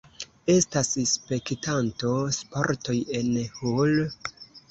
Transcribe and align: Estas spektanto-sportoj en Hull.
Estas 0.53 0.87
spektanto-sportoj 1.09 2.97
en 3.19 3.31
Hull. 3.61 3.95